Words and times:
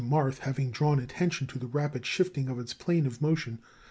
Marth 0.03 0.39
having 0.39 0.71
drawn 0.71 0.97
attention 0.99 1.45
to 1.45 1.59
the 1.59 1.67
rapid 1.67 2.07
shifting 2.07 2.49
of 2.49 2.57
its 2.57 2.73
plane 2.73 3.05
of 3.05 3.21
motion, 3.21 3.59
M. 3.59 3.59